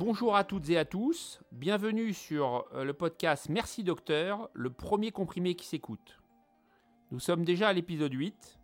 Bonjour 0.00 0.34
à 0.34 0.44
toutes 0.44 0.70
et 0.70 0.78
à 0.78 0.86
tous, 0.86 1.42
bienvenue 1.52 2.14
sur 2.14 2.64
euh, 2.72 2.84
le 2.84 2.94
podcast 2.94 3.50
Merci 3.50 3.84
Docteur, 3.84 4.48
le 4.54 4.70
premier 4.70 5.12
comprimé 5.12 5.54
qui 5.54 5.66
s'écoute. 5.66 6.18
Nous 7.10 7.20
sommes 7.20 7.44
déjà 7.44 7.68
à 7.68 7.74
l'épisode 7.74 8.14
8 8.14 8.58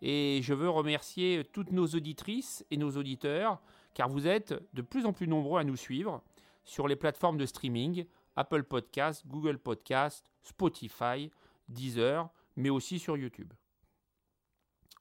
et 0.00 0.40
je 0.42 0.54
veux 0.54 0.70
remercier 0.70 1.44
toutes 1.52 1.72
nos 1.72 1.88
auditrices 1.88 2.64
et 2.70 2.78
nos 2.78 2.92
auditeurs 2.92 3.60
car 3.92 4.08
vous 4.08 4.26
êtes 4.26 4.54
de 4.72 4.80
plus 4.80 5.04
en 5.04 5.12
plus 5.12 5.28
nombreux 5.28 5.60
à 5.60 5.64
nous 5.64 5.76
suivre 5.76 6.22
sur 6.64 6.88
les 6.88 6.96
plateformes 6.96 7.36
de 7.36 7.44
streaming 7.44 8.06
Apple 8.34 8.62
Podcast, 8.62 9.26
Google 9.26 9.58
Podcast, 9.58 10.32
Spotify, 10.42 11.30
Deezer, 11.68 12.30
mais 12.56 12.70
aussi 12.70 12.98
sur 12.98 13.18
YouTube. 13.18 13.52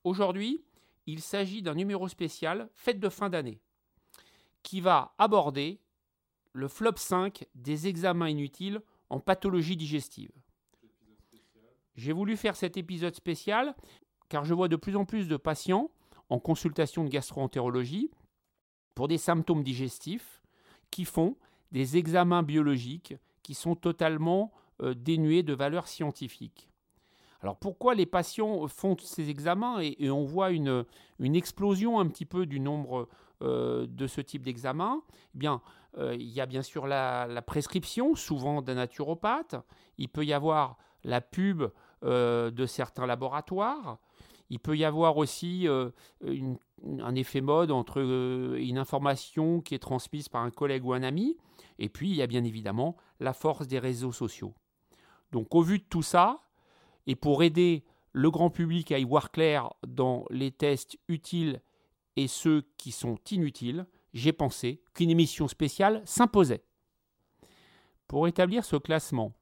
Aujourd'hui, 0.04 0.66
il 1.06 1.22
s'agit 1.22 1.62
d'un 1.62 1.76
numéro 1.76 2.10
spécial 2.10 2.68
fête 2.76 3.00
de 3.00 3.08
fin 3.08 3.30
d'année 3.30 3.62
qui 4.68 4.82
va 4.82 5.14
aborder 5.18 5.80
le 6.58 6.68
flop 6.68 6.98
5 6.98 7.46
des 7.54 7.88
examens 7.88 8.30
inutiles 8.30 8.82
en 9.12 9.20
pathologie 9.20 9.78
digestive. 9.78 10.32
J'ai 11.96 12.14
voulu 12.14 12.36
faire 12.36 12.56
cet 12.56 12.78
épisode 12.78 13.14
spécial 13.14 13.76
car 14.28 14.44
je 14.44 14.56
vois 14.56 14.68
de 14.68 14.76
plus 14.76 14.96
en 14.96 15.06
plus 15.06 15.28
de 15.28 15.38
patients 15.38 15.92
en 16.30 16.40
consultation 16.40 17.04
de 17.04 17.10
gastroentérologie 17.10 18.10
pour 18.96 19.08
des 19.08 19.20
symptômes 19.20 19.64
digestifs 19.64 20.42
qui 20.90 21.06
font 21.06 21.38
des 21.72 21.96
examens 21.96 22.42
biologiques 22.42 23.14
qui 23.44 23.54
sont 23.54 23.76
totalement 23.76 24.52
euh, 24.82 24.96
dénués 24.96 25.44
de 25.44 25.54
valeur 25.54 25.88
scientifique. 25.88 26.72
Alors 27.42 27.58
pourquoi 27.58 27.94
les 27.94 28.08
patients 28.08 28.68
font 28.68 28.98
ces 28.98 29.30
examens 29.30 29.80
et, 29.80 30.10
on 30.10 30.24
voit 30.24 30.50
une, 30.50 30.86
explosion 31.20 32.00
un 32.00 32.08
petit 32.08 32.26
peu 32.26 32.48
du 32.48 32.60
nombre 32.60 33.08
euh, 33.44 33.86
de 33.88 34.08
ce 34.08 34.22
type 34.22 34.42
d'examen 34.42 35.04
eh 35.36 35.38
bien, 35.38 35.62
il 36.00 36.30
y 36.30 36.42
a 36.42 36.46
bien 36.46 36.62
sûr 36.62 36.88
la, 36.88 37.42
prescription, 37.46 38.16
souvent 38.16 38.62
d'un 38.62 38.76
naturopathe. 38.76 39.56
Il 39.98 40.10
peut 40.10 40.26
y 40.26 40.34
avoir 40.34 40.78
la 41.04 41.22
pub 41.22 41.64
euh, 42.04 42.52
de 42.52 42.66
certains 42.66 43.06
laboratoires. 43.06 43.98
Il 44.50 44.60
peut 44.60 44.78
y 44.78 44.86
avoir 44.86 45.18
aussi 45.18 45.68
un 45.68 47.16
effet 47.16 47.42
mode 47.42 47.70
entre 47.70 48.00
une 48.00 48.78
information 48.78 49.60
qui 49.60 49.76
est 49.76 49.80
transmise 49.80 50.30
par 50.30 50.42
un 50.44 50.52
collègue 50.52 50.86
ou 50.86 50.94
un 50.94 51.04
ami. 51.04 51.38
Et 51.80 51.90
puis, 51.90 52.10
il 52.10 52.16
y 52.16 52.22
a 52.22 52.28
bien 52.28 52.46
évidemment 52.46 52.96
la 53.20 53.34
force 53.34 53.68
des 53.68 53.80
réseaux 53.80 54.14
sociaux. 54.14 54.54
Donc, 55.32 55.54
au 55.54 55.62
vu 55.62 55.80
de 55.80 55.84
tout 55.84 56.02
ça, 56.02 56.48
et 57.08 57.16
pour 57.16 57.44
aider 57.44 57.84
le 58.12 58.30
grand 58.30 58.50
public 58.50 58.92
à 58.92 59.00
y 59.00 59.04
voir 59.04 59.32
clair 59.32 59.74
dans 59.86 60.26
les 60.30 60.52
tests 60.52 60.98
utiles 61.08 61.62
et 62.16 62.28
ceux 62.28 62.64
qui 62.78 62.92
sont 62.92 63.18
inutiles, 63.32 63.86
j'ai 64.18 64.34
pensé 64.34 64.82
qu'une 64.96 65.12
émission 65.12 65.48
spéciale 65.48 66.02
s'imposait. 66.06 66.64
Pour 68.08 68.28
établir 68.28 68.66
ce 68.66 68.76
classement 68.76 69.34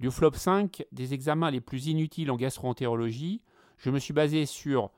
du 0.00 0.10
flop 0.10 0.34
5 0.34 0.84
des 0.92 1.14
examens 1.14 1.50
les 1.50 1.62
plus 1.62 1.86
inutiles 1.86 2.30
en 2.30 2.36
gastroentérologie, 2.36 3.42
je 3.78 3.90
me 3.90 3.98
suis 3.98 4.12
basé 4.12 4.44
sur 4.44 4.90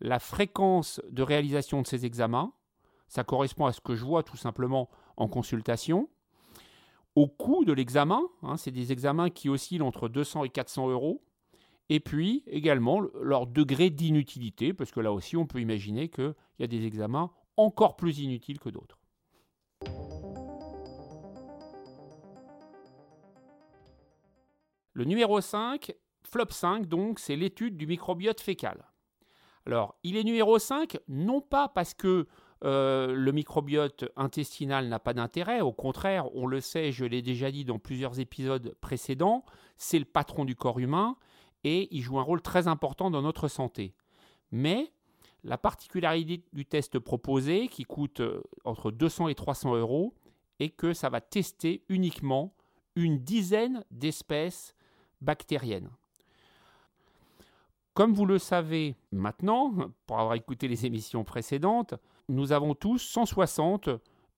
la 0.00 0.18
fréquence 0.18 1.00
de 1.10 1.22
réalisation 1.22 1.80
de 1.80 1.86
ces 1.86 2.04
examens, 2.04 2.52
ça 3.08 3.24
correspond 3.24 3.64
à 3.64 3.72
ce 3.72 3.80
que 3.80 3.94
je 3.94 4.04
vois 4.04 4.22
tout 4.22 4.36
simplement 4.36 4.90
en 5.16 5.28
consultation, 5.28 6.10
au 7.14 7.26
coût 7.26 7.64
de 7.64 7.72
l'examen, 7.72 8.22
hein, 8.42 8.58
c'est 8.58 8.70
des 8.72 8.92
examens 8.92 9.30
qui 9.30 9.48
oscillent 9.48 9.80
entre 9.80 10.08
200 10.08 10.44
et 10.44 10.50
400 10.50 10.90
euros, 10.90 11.24
et 11.88 12.00
puis 12.00 12.42
également 12.48 13.00
leur 13.22 13.46
degré 13.46 13.88
d'inutilité, 13.88 14.74
parce 14.74 14.90
que 14.90 15.00
là 15.00 15.12
aussi 15.12 15.38
on 15.38 15.46
peut 15.46 15.60
imaginer 15.60 16.10
qu'il 16.10 16.34
y 16.58 16.64
a 16.64 16.66
des 16.66 16.84
examens 16.84 17.30
encore 17.56 17.96
plus 17.96 18.18
inutiles 18.18 18.58
que 18.58 18.68
d'autres. 18.68 18.98
Le 24.92 25.04
numéro 25.04 25.40
5, 25.40 25.92
flop 26.22 26.50
5, 26.50 26.86
donc, 26.86 27.18
c'est 27.18 27.34
l'étude 27.34 27.76
du 27.76 27.86
microbiote 27.86 28.40
fécal. 28.40 28.84
Alors, 29.66 29.96
il 30.04 30.16
est 30.16 30.22
numéro 30.22 30.58
5, 30.58 30.98
non 31.08 31.40
pas 31.40 31.68
parce 31.68 31.94
que 31.94 32.28
euh, 32.64 33.12
le 33.12 33.32
microbiote 33.32 34.04
intestinal 34.16 34.88
n'a 34.88 35.00
pas 35.00 35.12
d'intérêt, 35.12 35.60
au 35.60 35.72
contraire, 35.72 36.34
on 36.34 36.46
le 36.46 36.60
sait, 36.60 36.92
je 36.92 37.04
l'ai 37.04 37.22
déjà 37.22 37.50
dit 37.50 37.64
dans 37.64 37.78
plusieurs 37.78 38.20
épisodes 38.20 38.76
précédents, 38.80 39.44
c'est 39.76 39.98
le 39.98 40.04
patron 40.04 40.44
du 40.44 40.54
corps 40.54 40.78
humain, 40.78 41.16
et 41.64 41.88
il 41.90 42.00
joue 42.00 42.18
un 42.18 42.22
rôle 42.22 42.40
très 42.40 42.68
important 42.68 43.10
dans 43.10 43.22
notre 43.22 43.48
santé. 43.48 43.94
Mais 44.52 44.92
la 45.44 45.58
particularité 45.58 46.42
du 46.52 46.64
test 46.64 46.98
proposé, 46.98 47.68
qui 47.68 47.84
coûte 47.84 48.20
euh, 48.20 48.42
entre 48.64 48.90
200 48.90 49.28
et 49.28 49.34
300 49.34 49.76
euros, 49.76 50.14
est 50.58 50.70
que 50.70 50.92
ça 50.92 51.10
va 51.10 51.20
tester 51.20 51.84
uniquement 51.88 52.54
une 52.96 53.18
dizaine 53.18 53.84
d'espèces 53.90 54.74
bactériennes. 55.20 55.90
Comme 57.92 58.12
vous 58.12 58.26
le 58.26 58.38
savez 58.38 58.96
maintenant, 59.12 59.72
pour 60.06 60.18
avoir 60.18 60.34
écouté 60.34 60.66
les 60.66 60.86
émissions 60.86 61.24
précédentes, 61.24 61.94
nous 62.28 62.52
avons 62.52 62.74
tous 62.74 62.98
160 62.98 63.90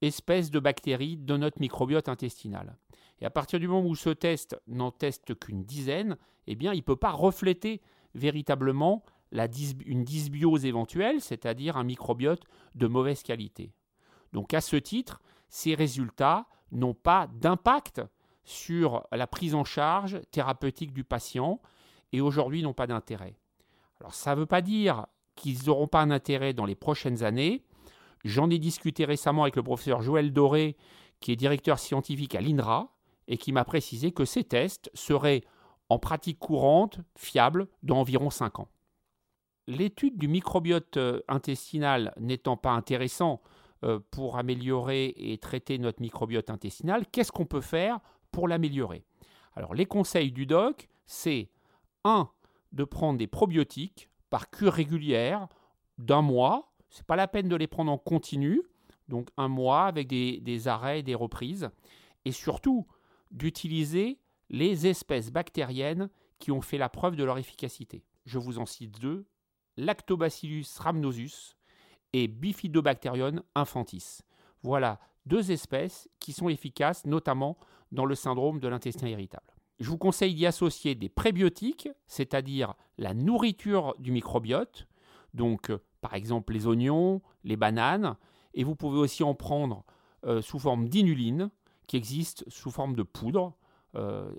espèces 0.02 0.50
de 0.50 0.58
bactéries 0.58 1.16
dans 1.16 1.38
notre 1.38 1.60
microbiote 1.60 2.08
intestinal. 2.08 2.76
Et 3.20 3.24
à 3.24 3.30
partir 3.30 3.58
du 3.58 3.68
moment 3.68 3.88
où 3.88 3.94
ce 3.94 4.10
test 4.10 4.60
n'en 4.66 4.90
teste 4.90 5.38
qu'une 5.38 5.64
dizaine, 5.64 6.18
eh 6.46 6.54
bien, 6.54 6.74
il 6.74 6.78
ne 6.78 6.82
peut 6.82 6.96
pas 6.96 7.12
refléter 7.12 7.80
véritablement 8.14 9.04
une 9.32 10.04
dysbiose 10.04 10.64
éventuelle, 10.64 11.20
c'est-à-dire 11.20 11.76
un 11.76 11.84
microbiote 11.84 12.44
de 12.74 12.86
mauvaise 12.86 13.22
qualité. 13.22 13.72
Donc 14.32 14.54
à 14.54 14.60
ce 14.60 14.76
titre, 14.76 15.20
ces 15.48 15.74
résultats 15.74 16.46
n'ont 16.72 16.94
pas 16.94 17.28
d'impact 17.34 18.02
sur 18.44 19.06
la 19.12 19.26
prise 19.26 19.54
en 19.54 19.64
charge 19.64 20.20
thérapeutique 20.30 20.92
du 20.92 21.04
patient 21.04 21.60
et 22.12 22.20
aujourd'hui 22.20 22.62
n'ont 22.62 22.74
pas 22.74 22.86
d'intérêt. 22.86 23.36
Alors 24.00 24.14
ça 24.14 24.34
ne 24.34 24.40
veut 24.40 24.46
pas 24.46 24.62
dire 24.62 25.06
qu'ils 25.34 25.66
n'auront 25.66 25.88
pas 25.88 26.00
un 26.00 26.10
intérêt 26.10 26.54
dans 26.54 26.64
les 26.64 26.74
prochaines 26.74 27.22
années. 27.22 27.64
J'en 28.24 28.50
ai 28.50 28.58
discuté 28.58 29.04
récemment 29.04 29.42
avec 29.42 29.56
le 29.56 29.62
professeur 29.62 30.02
Joël 30.02 30.32
Doré, 30.32 30.76
qui 31.20 31.32
est 31.32 31.36
directeur 31.36 31.78
scientifique 31.78 32.34
à 32.34 32.40
l'INRA, 32.40 32.92
et 33.28 33.38
qui 33.38 33.52
m'a 33.52 33.64
précisé 33.64 34.12
que 34.12 34.24
ces 34.24 34.44
tests 34.44 34.90
seraient 34.94 35.42
en 35.88 35.98
pratique 35.98 36.38
courante 36.38 37.00
fiables 37.16 37.68
dans 37.82 37.98
environ 37.98 38.30
5 38.30 38.60
ans. 38.60 38.68
L'étude 39.66 40.16
du 40.16 40.28
microbiote 40.28 40.96
euh, 40.96 41.20
intestinal 41.28 42.14
n'étant 42.18 42.56
pas 42.56 42.70
intéressant 42.70 43.40
euh, 43.84 43.98
pour 44.10 44.38
améliorer 44.38 45.14
et 45.16 45.38
traiter 45.38 45.78
notre 45.78 46.00
microbiote 46.00 46.50
intestinal, 46.50 47.04
qu'est-ce 47.10 47.32
qu'on 47.32 47.46
peut 47.46 47.60
faire 47.60 48.00
pour 48.30 48.48
l'améliorer? 48.48 49.04
Alors 49.54 49.74
les 49.74 49.86
conseils 49.86 50.32
du 50.32 50.46
doc, 50.46 50.88
c'est 51.06 51.50
1. 52.04 52.30
de 52.72 52.84
prendre 52.84 53.18
des 53.18 53.26
probiotiques 53.26 54.08
par 54.30 54.50
cure 54.50 54.72
régulière 54.72 55.48
d'un 55.98 56.22
mois. 56.22 56.72
Ce 56.90 57.00
n'est 57.00 57.04
pas 57.04 57.16
la 57.16 57.28
peine 57.28 57.48
de 57.48 57.56
les 57.56 57.66
prendre 57.66 57.90
en 57.90 57.98
continu, 57.98 58.62
donc 59.08 59.28
un 59.36 59.48
mois 59.48 59.86
avec 59.86 60.06
des, 60.06 60.40
des 60.40 60.68
arrêts 60.68 61.02
des 61.02 61.14
reprises. 61.14 61.70
Et 62.24 62.32
surtout, 62.32 62.86
d'utiliser 63.30 64.18
les 64.48 64.86
espèces 64.86 65.30
bactériennes 65.30 66.08
qui 66.38 66.50
ont 66.52 66.60
fait 66.60 66.78
la 66.78 66.88
preuve 66.88 67.16
de 67.16 67.24
leur 67.24 67.38
efficacité. 67.38 68.04
Je 68.24 68.38
vous 68.38 68.58
en 68.58 68.66
cite 68.66 69.00
deux, 69.00 69.26
Lactobacillus 69.76 70.66
rhamnosus 70.78 71.56
et 72.12 72.28
Bifidobacterium 72.28 73.42
infantis. 73.54 74.20
Voilà 74.62 75.00
deux 75.26 75.50
espèces 75.50 76.08
qui 76.20 76.32
sont 76.32 76.48
efficaces 76.48 77.04
notamment 77.04 77.58
dans 77.92 78.04
le 78.04 78.14
syndrome 78.14 78.60
de 78.60 78.68
l'intestin 78.68 79.08
irritable. 79.08 79.52
Je 79.78 79.90
vous 79.90 79.98
conseille 79.98 80.34
d'y 80.34 80.46
associer 80.46 80.94
des 80.94 81.08
prébiotiques, 81.08 81.88
c'est-à-dire 82.06 82.74
la 82.96 83.12
nourriture 83.12 83.94
du 83.98 84.10
microbiote, 84.10 84.86
donc 85.34 85.70
par 86.00 86.14
exemple 86.14 86.54
les 86.54 86.66
oignons, 86.66 87.20
les 87.44 87.56
bananes, 87.56 88.16
et 88.54 88.64
vous 88.64 88.74
pouvez 88.74 88.98
aussi 88.98 89.22
en 89.22 89.34
prendre 89.34 89.84
euh, 90.24 90.40
sous 90.40 90.58
forme 90.58 90.88
d'inuline, 90.88 91.50
qui 91.86 91.96
existe 91.96 92.48
sous 92.48 92.70
forme 92.70 92.96
de 92.96 93.02
poudre, 93.02 93.52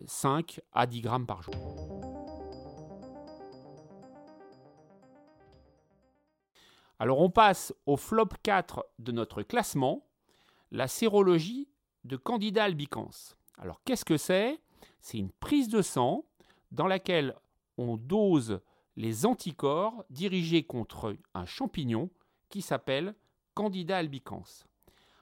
5 0.06 0.60
euh, 0.60 0.62
à 0.74 0.86
10 0.88 1.02
grammes 1.02 1.26
par 1.26 1.42
jour. 1.42 2.07
Alors 7.00 7.20
on 7.20 7.30
passe 7.30 7.74
au 7.86 7.96
flop 7.96 8.30
4 8.44 8.86
de 9.00 9.12
notre 9.12 9.44
classement, 9.44 10.08
la 10.72 10.88
sérologie 10.88 11.70
de 12.04 12.18
Candida 12.18 12.64
albicans. 12.64 13.36
Alors 13.58 13.82
qu'est-ce 13.84 14.06
que 14.06 14.18
c'est? 14.18 14.60
C'est 15.00 15.18
une 15.18 15.32
prise 15.32 15.70
de 15.70 15.82
sang 15.82 16.26
dans 16.72 16.88
laquelle 16.88 17.36
on 17.78 17.98
dose 17.98 18.62
les 18.96 19.26
anticorps 19.26 20.04
dirigés 20.10 20.64
contre 20.64 21.16
un 21.36 21.46
champignon 21.46 22.10
qui 22.50 22.62
s'appelle 22.62 23.14
Candida 23.54 23.98
albicans. 23.98 24.66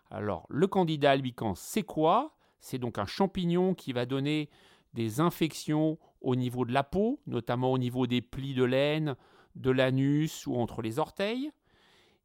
Alors, 0.09 0.45
le 0.49 0.67
Candida 0.67 1.11
albicans, 1.11 1.55
c'est 1.55 1.83
quoi? 1.83 2.37
C'est 2.59 2.77
donc 2.77 2.97
un 2.97 3.05
champignon 3.05 3.73
qui 3.73 3.91
va 3.91 4.05
donner 4.05 4.49
des 4.93 5.19
infections 5.19 5.97
au 6.21 6.35
niveau 6.35 6.63
de 6.63 6.71
la 6.71 6.83
peau, 6.83 7.19
notamment 7.27 7.71
au 7.71 7.77
niveau 7.77 8.07
des 8.07 8.21
plis 8.21 8.53
de 8.53 8.63
laine, 8.63 9.15
de 9.55 9.71
l'anus 9.71 10.47
ou 10.47 10.55
entre 10.55 10.81
les 10.81 10.99
orteils. 10.99 11.51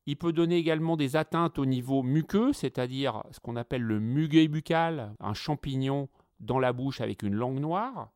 Il 0.07 0.17
peut 0.17 0.33
donner 0.33 0.57
également 0.57 0.97
des 0.97 1.17
atteintes 1.17 1.59
au 1.59 1.67
niveau 1.67 2.03
muqueux, 2.03 2.53
c'est-à-dire 2.53 3.23
ce 3.31 3.41
qu'on 3.41 3.57
appelle 3.57 3.83
le 3.83 4.01
muguet 4.01 4.49
buccal, 4.49 5.15
un 5.21 5.35
champignon 5.35 6.09
dans 6.41 6.59
la 6.59 6.73
bouche 6.73 7.01
avec 7.01 7.23
une 7.23 7.35
langue 7.35 7.61
noire. 7.61 8.11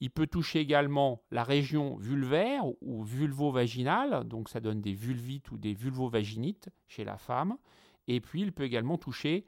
Il 0.00 0.10
peut 0.10 0.26
toucher 0.26 0.60
également 0.60 1.22
la 1.30 1.42
région 1.42 1.96
vulvaire 1.96 2.62
ou 2.82 3.02
vulvovaginale, 3.02 4.24
donc 4.24 4.48
ça 4.48 4.60
donne 4.60 4.80
des 4.80 4.94
vulvites 4.94 5.50
ou 5.50 5.58
des 5.58 5.74
vulvovaginites 5.74 6.70
chez 6.86 7.04
la 7.04 7.18
femme. 7.18 7.58
Et 8.06 8.20
puis 8.20 8.42
il 8.42 8.52
peut 8.52 8.64
également 8.64 8.96
toucher 8.96 9.44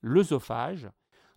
l'œsophage. 0.00 0.88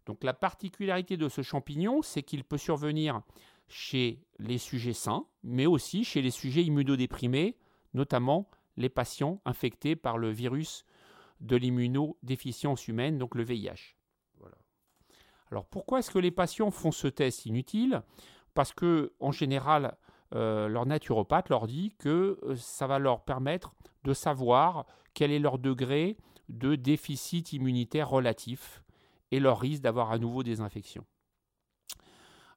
Donc 0.05 0.23
la 0.23 0.33
particularité 0.33 1.15
de 1.15 1.29
ce 1.29 1.41
champignon, 1.41 2.01
c'est 2.01 2.23
qu'il 2.23 2.43
peut 2.43 2.57
survenir 2.57 3.21
chez 3.67 4.23
les 4.39 4.57
sujets 4.57 4.93
sains, 4.93 5.25
mais 5.43 5.65
aussi 5.65 6.03
chez 6.03 6.21
les 6.21 6.31
sujets 6.31 6.63
immunodéprimés, 6.63 7.57
notamment 7.93 8.49
les 8.77 8.89
patients 8.89 9.41
infectés 9.45 9.95
par 9.95 10.17
le 10.17 10.29
virus 10.29 10.85
de 11.41 11.55
l'immunodéficience 11.55 12.87
humaine, 12.87 13.17
donc 13.17 13.35
le 13.35 13.43
VIH. 13.43 13.95
Alors 15.51 15.65
pourquoi 15.65 15.99
est-ce 15.99 16.11
que 16.11 16.19
les 16.19 16.31
patients 16.31 16.71
font 16.71 16.91
ce 16.91 17.07
test 17.07 17.45
inutile? 17.45 18.01
Parce 18.53 18.73
que 18.73 19.13
en 19.19 19.31
général, 19.31 19.95
euh, 20.33 20.67
leur 20.67 20.85
naturopathe 20.85 21.49
leur 21.49 21.67
dit 21.67 21.93
que 21.99 22.39
euh, 22.43 22.55
ça 22.55 22.87
va 22.87 22.99
leur 22.99 23.23
permettre 23.23 23.75
de 24.03 24.13
savoir 24.13 24.85
quel 25.13 25.31
est 25.31 25.39
leur 25.39 25.59
degré 25.59 26.17
de 26.49 26.75
déficit 26.75 27.53
immunitaire 27.53 28.09
relatif 28.09 28.83
et 29.31 29.39
leur 29.39 29.59
risque 29.59 29.81
d'avoir 29.81 30.11
à 30.11 30.17
nouveau 30.17 30.43
des 30.43 30.61
infections. 30.61 31.05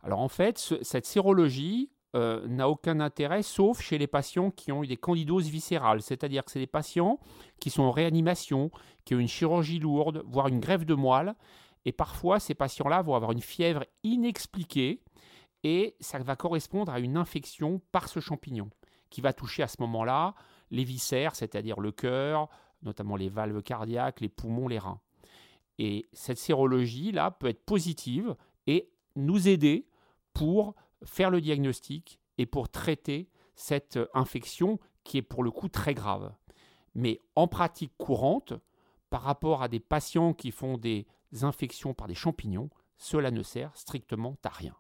Alors 0.03 0.21
en 0.21 0.29
fait, 0.29 0.59
cette 0.83 1.07
sérologie 1.07 1.91
euh, 2.17 2.47
n'a 2.49 2.71
aucun 2.71 3.01
intérêt 3.01 3.43
sauf 3.43 3.83
chez 3.83 3.99
les 3.99 4.07
patients 4.07 4.51
qui 4.51 4.73
ont 4.73 4.83
eu 4.83 4.87
des 4.87 4.97
candidoses 4.97 5.49
viscérales, 5.49 6.01
c'est-à-dire 6.01 6.45
que 6.45 6.51
c'est 6.51 6.59
des 6.59 6.67
patients 6.67 7.19
qui 7.61 7.69
sont 7.69 7.83
en 7.83 7.91
réanimation, 7.91 8.71
qui 9.05 9.15
ont 9.15 9.19
une 9.19 9.29
chirurgie 9.29 9.79
lourde, 9.79 10.23
voire 10.27 10.49
une 10.49 10.61
greffe 10.61 10.87
de 10.87 10.95
moelle, 10.95 11.35
et 11.85 11.93
parfois 11.93 12.41
ces 12.41 12.55
patients-là 12.55 13.03
vont 13.03 13.15
avoir 13.15 13.33
une 13.33 13.43
fièvre 13.43 13.85
inexpliquée, 14.05 15.03
et 15.65 15.97
ça 16.01 16.19
va 16.19 16.35
correspondre 16.35 16.93
à 16.93 16.99
une 16.99 17.17
infection 17.17 17.83
par 17.93 18.09
ce 18.09 18.21
champignon, 18.21 18.71
qui 19.11 19.21
va 19.21 19.35
toucher 19.35 19.63
à 19.63 19.69
ce 19.69 19.77
moment-là 19.81 20.35
les 20.71 20.85
viscères, 20.85 21.35
c'est-à-dire 21.35 21.79
le 21.79 21.93
cœur, 21.93 22.49
notamment 22.83 23.17
les 23.17 23.29
valves 23.29 23.63
cardiaques, 23.63 24.21
les 24.21 24.29
poumons, 24.29 24.69
les 24.69 24.79
reins. 24.79 25.01
Et 25.79 26.07
cette 26.13 26.39
sérologie-là 26.39 27.33
peut 27.33 27.49
être 27.49 27.65
positive 27.65 28.35
et 28.67 28.91
nous 29.15 29.49
aider 29.49 29.87
pour 30.33 30.75
faire 31.05 31.31
le 31.31 31.41
diagnostic 31.41 32.21
et 32.39 32.47
pour 32.47 32.69
traiter 32.69 33.29
cette 33.55 33.99
infection 34.15 34.79
qui 35.05 35.19
est 35.19 35.23
pour 35.23 35.43
le 35.43 35.51
coup 35.51 35.69
très 35.69 35.95
grave. 35.95 36.35
Mais 36.95 37.21
en 37.35 37.49
pratique 37.49 37.93
courante, 37.97 38.55
par 39.11 39.23
rapport 39.23 39.63
à 39.63 39.69
des 39.69 39.81
patients 39.81 40.35
qui 40.35 40.51
font 40.51 40.79
des 40.79 41.07
infections 41.43 41.95
par 41.95 42.09
des 42.09 42.15
champignons, 42.15 42.71
cela 42.97 43.31
ne 43.31 43.43
sert 43.43 43.77
strictement 43.77 44.37
à 44.45 44.49
rien. 44.49 44.77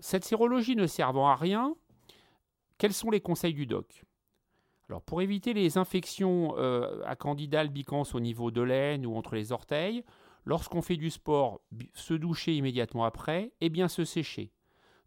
Cette 0.00 0.24
sérologie 0.24 0.76
ne 0.76 0.86
servant 0.86 1.28
à 1.28 1.34
rien, 1.34 1.74
quels 2.76 2.92
sont 2.92 3.10
les 3.10 3.20
conseils 3.20 3.54
du 3.54 3.66
doc? 3.66 4.04
Alors 4.88 5.02
pour 5.02 5.20
éviter 5.20 5.52
les 5.52 5.76
infections 5.76 6.54
euh, 6.56 7.02
à 7.04 7.16
Candida 7.16 7.60
albicans 7.60 8.04
au 8.14 8.20
niveau 8.20 8.50
de 8.50 8.62
l'aine 8.62 9.04
ou 9.04 9.16
entre 9.16 9.34
les 9.34 9.52
orteils, 9.52 10.04
lorsqu'on 10.44 10.80
fait 10.80 10.96
du 10.96 11.10
sport, 11.10 11.60
se 11.92 12.14
doucher 12.14 12.54
immédiatement 12.56 13.04
après 13.04 13.52
et 13.60 13.68
bien 13.68 13.88
se 13.88 14.04
sécher. 14.04 14.52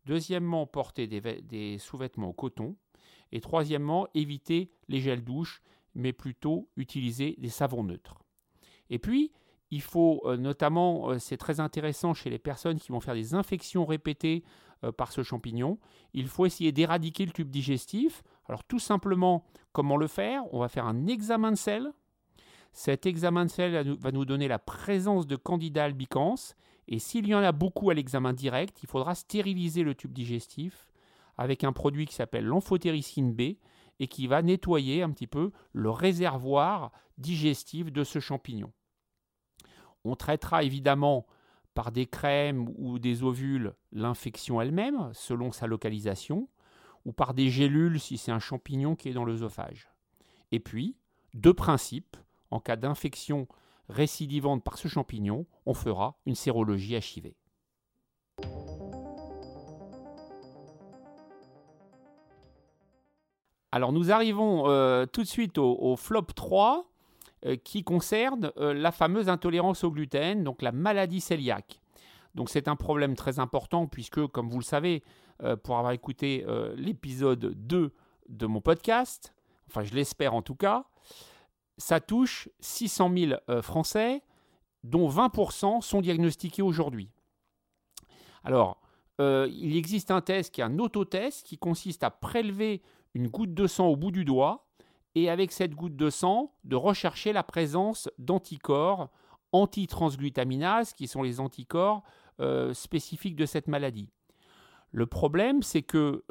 Deuxièmement, 0.06 0.66
porter 0.66 1.08
des, 1.08 1.78
sous-vêtements 1.78 2.30
au 2.30 2.34
coton. 2.34 2.76
Et 3.32 3.40
troisièmement, 3.40 4.08
éviter 4.14 4.72
les 4.88 5.00
gels 5.00 5.24
douches, 5.24 5.62
mais 5.96 6.14
plutôt 6.14 6.70
utiliser 6.76 7.36
des 7.38 7.50
savons 7.50 7.84
neutres. 7.84 8.24
Et 8.90 9.00
puis, 9.00 9.32
il 9.70 9.82
faut 9.82 10.22
euh, 10.26 10.36
notamment, 10.36 11.12
euh, 11.12 11.20
c'est 11.20 11.38
très 11.38 11.60
intéressant 11.60 12.14
chez 12.14 12.30
les 12.30 12.40
personnes 12.40 12.80
qui 12.80 12.92
vont 12.92 13.00
faire 13.00 13.14
des 13.14 13.36
infections 13.36 13.86
répétées 13.86 14.44
par 14.98 15.12
ce 15.12 15.22
champignon, 15.22 15.78
il 16.16 16.28
faut 16.28 16.48
essayer 16.48 16.72
d'éradiquer 16.72 17.28
le 17.28 17.32
tube 17.32 17.52
digestif 17.52 18.24
alors 18.52 18.66
tout 18.66 18.80
simplement, 18.80 19.46
comment 19.72 19.96
le 19.96 20.08
faire? 20.08 20.44
On 20.54 20.60
va 20.60 20.68
faire 20.68 20.86
un 20.86 21.08
examen 21.08 21.52
de 21.52 21.58
sel. 21.58 21.94
Cet 22.74 23.06
examen 23.06 23.46
de 23.46 23.50
sel 23.50 23.98
va 23.98 24.12
nous 24.12 24.26
donner 24.26 24.50
la 24.50 24.60
présence 24.60 25.26
de 25.26 25.38
Candida 25.38 25.86
albicans. 25.86 26.36
Et 26.92 27.00
s'il 27.00 27.26
y 27.26 27.34
en 27.34 27.42
a 27.42 27.54
beaucoup 27.54 27.90
à 27.90 27.94
l'examen 27.94 28.34
direct, 28.34 28.84
il 28.84 28.90
faudra 28.90 29.16
stériliser 29.16 29.82
le 29.82 29.96
tube 29.96 30.12
digestif 30.12 30.90
avec 31.38 31.64
un 31.64 31.72
produit 31.72 32.06
qui 32.06 32.14
s'appelle 32.14 32.46
l'amphotéricine 32.46 33.34
B 33.34 33.56
et 34.02 34.08
qui 34.08 34.28
va 34.28 34.42
nettoyer 34.42 35.02
un 35.02 35.10
petit 35.10 35.26
peu 35.26 35.52
le 35.72 35.90
réservoir 35.90 36.92
digestif 37.18 37.94
de 37.94 38.04
ce 38.04 38.20
champignon. 38.20 38.74
On 40.04 40.18
traitera 40.18 40.64
évidemment 40.64 41.26
par 41.74 41.94
des 41.94 42.08
crèmes 42.08 42.70
ou 42.78 43.00
des 43.00 43.24
ovules 43.24 43.74
l'infection 43.94 44.60
elle-même, 44.60 45.12
selon 45.14 45.54
sa 45.54 45.68
localisation 45.68 46.50
ou 47.06 47.14
par 47.14 47.34
des 47.34 47.50
gélules 47.50 48.02
si 48.02 48.18
c'est 48.18 48.34
un 48.34 48.40
champignon 48.40 48.98
qui 48.98 49.08
est 49.08 49.14
dans 49.14 49.24
l'œsophage. 49.24 49.90
Et 50.52 50.60
puis, 50.60 50.98
deux 51.34 51.54
principes, 51.54 52.18
en 52.50 52.60
cas 52.60 52.76
d'infection 52.76 53.48
récidivante 53.92 54.64
par 54.64 54.78
ce 54.78 54.88
champignon, 54.88 55.46
on 55.66 55.74
fera 55.74 56.18
une 56.26 56.36
sérologie 56.36 56.96
HIV. 56.96 57.34
Alors 63.74 63.94
nous 63.94 64.12
arrivons 64.12 64.70
euh, 64.70 65.06
tout 65.06 65.22
de 65.22 65.28
suite 65.28 65.58
au, 65.58 65.96
flop 65.96 66.24
3 66.36 66.86
euh, 67.46 67.56
qui 67.56 67.84
concerne 67.84 68.52
euh, 68.58 68.74
la 68.74 68.92
fameuse 68.92 69.30
intolérance 69.30 69.86
au 69.86 69.92
gluten, 69.92 70.44
donc 70.44 70.62
la 70.62 70.74
maladie 70.74 71.22
cœliaque. 71.22 71.80
Donc 72.36 72.50
c'est 72.50 72.68
un 72.68 72.76
problème 72.76 73.16
très 73.16 73.40
important 73.40 73.88
puisque, 73.88 74.26
comme 74.28 74.50
vous 74.50 74.60
le 74.60 74.64
savez, 74.64 75.04
pour 75.64 75.80
avoir 75.80 75.92
écouté 75.92 76.46
l'épisode 76.76 77.56
2 77.56 77.92
de 78.30 78.46
mon 78.46 78.62
podcast, 78.62 79.34
enfin 79.68 79.84
je 79.84 79.96
l'espère 79.96 80.36
en 80.36 80.44
tout 80.44 80.54
cas, 80.54 80.86
ça 81.82 82.00
touche 82.00 82.50
600 82.60 83.12
000 83.16 83.34
euh, 83.50 83.62
Français, 83.62 84.22
dont 84.84 85.10
20% 85.10 85.82
sont 85.82 86.02
diagnostiqués 86.02 86.62
aujourd'hui. 86.62 87.10
Alors, 88.44 88.82
il 89.20 89.78
existe 89.78 90.10
un 90.10 90.22
test 90.22 90.52
qui 90.52 90.62
est 90.62 90.64
un 90.64 90.80
autotest 90.80 91.46
qui 91.46 91.60
consiste 91.60 92.04
à 92.04 92.10
prélever 92.10 92.82
une 93.14 93.28
goutte 93.28 93.54
de 93.54 93.68
sang 93.68 93.86
au 93.86 93.96
bout 93.96 94.10
du 94.10 94.26
doigt 94.26 94.68
et 95.14 95.30
avec 95.30 95.52
cette 95.52 95.76
goutte 95.76 95.96
de 95.96 96.10
sang 96.10 96.56
de 96.64 96.76
rechercher 96.76 97.32
la 97.32 97.44
présence 97.44 98.10
d'anticorps 98.18 99.12
antitransglutaminase 99.52 100.94
qui 100.94 101.08
sont 101.08 101.22
les 101.22 101.40
anticorps 101.40 102.02
spécifiques 102.74 103.36
de 103.36 103.46
cette 103.46 103.68
maladie. 103.68 104.10
Le 104.92 105.06
problème, 105.06 105.64
c'est 105.64 105.82
que 105.82 106.24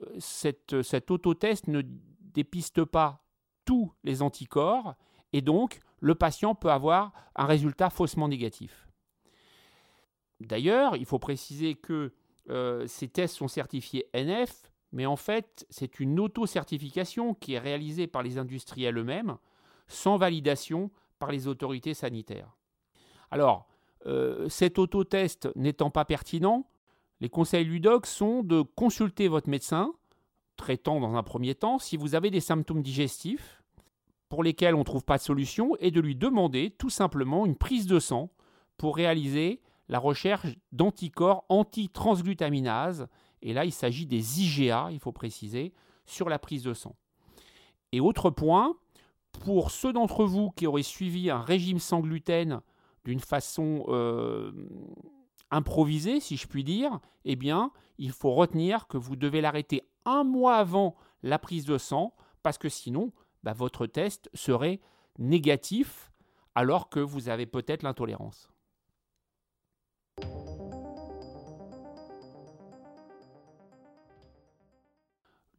euh, 0.72 0.82
cet 0.82 1.10
autotest 1.10 1.66
ne 1.66 1.82
dépiste 2.20 2.84
pas 2.84 3.24
tous 3.64 3.92
les 4.04 4.22
anticorps 4.22 4.94
et 5.32 5.40
donc 5.40 5.80
le 6.00 6.14
patient 6.14 6.54
peut 6.54 6.70
avoir 6.70 7.12
un 7.36 7.46
résultat 7.46 7.90
faussement 7.90 8.28
négatif. 8.28 8.88
D'ailleurs, 10.40 10.96
il 10.96 11.04
faut 11.04 11.18
préciser 11.18 11.74
que 11.74 12.12
euh, 12.48 12.86
ces 12.86 13.08
tests 13.08 13.36
sont 13.36 13.48
certifiés 13.48 14.06
NF, 14.14 14.72
mais 14.92 15.06
en 15.06 15.16
fait, 15.16 15.66
c'est 15.70 16.00
une 16.00 16.18
auto-certification 16.18 17.34
qui 17.34 17.54
est 17.54 17.58
réalisée 17.58 18.06
par 18.06 18.22
les 18.22 18.38
industriels 18.38 18.96
eux-mêmes, 18.96 19.36
sans 19.86 20.16
validation 20.16 20.90
par 21.18 21.30
les 21.30 21.46
autorités 21.46 21.94
sanitaires. 21.94 22.56
Alors, 23.30 23.68
euh, 24.06 24.48
cet 24.48 24.78
autotest 24.78 25.50
n'étant 25.54 25.90
pas 25.90 26.06
pertinent, 26.06 26.66
les 27.20 27.28
conseils 27.28 27.66
Ludoc 27.66 28.06
sont 28.06 28.42
de 28.42 28.62
consulter 28.62 29.28
votre 29.28 29.50
médecin, 29.50 29.92
traitant 30.56 31.00
dans 31.00 31.14
un 31.14 31.22
premier 31.22 31.54
temps, 31.54 31.78
si 31.78 31.98
vous 31.98 32.14
avez 32.14 32.30
des 32.30 32.40
symptômes 32.40 32.82
digestifs 32.82 33.59
pour 34.30 34.42
lesquels 34.42 34.74
on 34.74 34.78
ne 34.78 34.84
trouve 34.84 35.04
pas 35.04 35.18
de 35.18 35.22
solution, 35.22 35.76
et 35.80 35.90
de 35.90 36.00
lui 36.00 36.16
demander 36.16 36.70
tout 36.70 36.88
simplement 36.88 37.44
une 37.44 37.56
prise 37.56 37.86
de 37.86 37.98
sang 37.98 38.30
pour 38.78 38.96
réaliser 38.96 39.60
la 39.88 39.98
recherche 39.98 40.56
d'anticorps 40.72 41.44
anti-transglutaminase. 41.48 43.08
Et 43.42 43.52
là, 43.52 43.64
il 43.64 43.72
s'agit 43.72 44.06
des 44.06 44.40
IgA, 44.40 44.88
il 44.92 45.00
faut 45.00 45.12
préciser, 45.12 45.74
sur 46.06 46.28
la 46.28 46.38
prise 46.38 46.62
de 46.62 46.72
sang. 46.72 46.94
Et 47.92 48.00
autre 48.00 48.30
point, 48.30 48.76
pour 49.32 49.72
ceux 49.72 49.92
d'entre 49.92 50.24
vous 50.24 50.50
qui 50.52 50.66
auraient 50.66 50.82
suivi 50.82 51.28
un 51.28 51.40
régime 51.40 51.80
sans 51.80 52.00
gluten 52.00 52.60
d'une 53.04 53.20
façon 53.20 53.84
euh, 53.88 54.52
improvisé, 55.50 56.20
si 56.20 56.36
je 56.36 56.46
puis 56.46 56.62
dire, 56.62 57.00
eh 57.24 57.34
bien, 57.34 57.72
il 57.98 58.12
faut 58.12 58.32
retenir 58.32 58.86
que 58.86 58.96
vous 58.96 59.16
devez 59.16 59.40
l'arrêter 59.40 59.82
un 60.04 60.22
mois 60.22 60.56
avant 60.56 60.94
la 61.22 61.38
prise 61.38 61.64
de 61.64 61.78
sang, 61.78 62.14
parce 62.42 62.58
que 62.58 62.68
sinon, 62.68 63.12
bah, 63.42 63.52
votre 63.52 63.86
test 63.86 64.30
serait 64.34 64.80
négatif, 65.18 66.10
alors 66.54 66.88
que 66.88 67.00
vous 67.00 67.28
avez 67.28 67.46
peut-être 67.46 67.82
l'intolérance. 67.82 68.50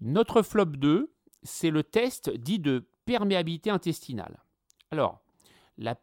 Notre 0.02 0.42
flop 0.42 0.66
2, 0.66 1.14
c'est 1.44 1.70
le 1.70 1.84
test 1.84 2.32
dit 2.32 2.60
de 2.60 2.88
perméabilité 3.06 3.70
intestinale. 3.70 4.44
Alors, 4.90 5.22
la, 5.78 5.96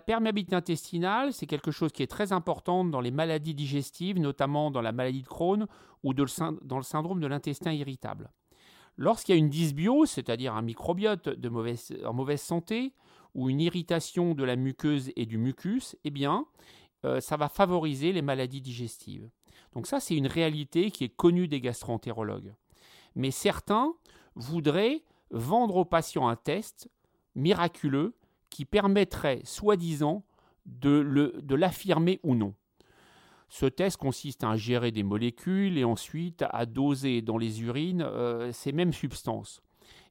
perméabilité 0.00 0.56
intestinale, 0.56 1.32
c'est 1.32 1.46
quelque 1.46 1.70
chose 1.70 1.92
qui 1.92 2.02
est 2.02 2.06
très 2.06 2.32
important 2.32 2.84
dans 2.84 3.00
les 3.00 3.10
maladies 3.10 3.54
digestives, 3.54 4.18
notamment 4.18 4.70
dans 4.70 4.82
la 4.82 4.92
maladie 4.92 5.22
de 5.22 5.26
Crohn 5.26 5.66
ou 6.02 6.12
dans 6.14 6.76
le 6.76 6.82
syndrome 6.82 7.20
de 7.20 7.26
l'intestin 7.26 7.72
irritable. 7.72 8.30
Lorsqu'il 8.96 9.34
y 9.34 9.36
a 9.36 9.38
une 9.38 9.50
dysbiose, 9.50 10.10
c'est-à-dire 10.10 10.54
un 10.54 10.62
microbiote 10.62 11.28
en 12.04 12.12
mauvaise 12.12 12.40
santé, 12.40 12.94
ou 13.34 13.50
une 13.50 13.60
irritation 13.60 14.34
de 14.34 14.44
la 14.44 14.56
muqueuse 14.56 15.12
et 15.16 15.26
du 15.26 15.36
mucus, 15.36 15.96
eh 16.04 16.10
bien, 16.10 16.46
euh, 17.04 17.20
ça 17.20 17.36
va 17.36 17.48
favoriser 17.48 18.12
les 18.12 18.22
maladies 18.22 18.62
digestives. 18.62 19.28
Donc 19.74 19.86
ça, 19.86 20.00
c'est 20.00 20.16
une 20.16 20.26
réalité 20.26 20.90
qui 20.90 21.04
est 21.04 21.14
connue 21.14 21.46
des 21.46 21.60
gastroentérologues. 21.60 22.54
Mais 23.14 23.30
certains 23.30 23.94
voudraient 24.34 25.02
vendre 25.30 25.76
aux 25.76 25.84
patients 25.84 26.28
un 26.28 26.36
test 26.36 26.88
miraculeux 27.34 28.14
qui 28.48 28.64
permettrait, 28.64 29.42
soi-disant, 29.44 30.24
de 30.64 31.54
l'affirmer 31.54 32.20
ou 32.22 32.34
non. 32.34 32.54
Ce 33.48 33.66
test 33.66 33.96
consiste 33.96 34.44
à 34.44 34.56
gérer 34.56 34.90
des 34.90 35.02
molécules 35.02 35.78
et 35.78 35.84
ensuite 35.84 36.44
à 36.50 36.66
doser 36.66 37.22
dans 37.22 37.38
les 37.38 37.62
urines 37.62 38.02
euh, 38.02 38.52
ces 38.52 38.72
mêmes 38.72 38.92
substances. 38.92 39.62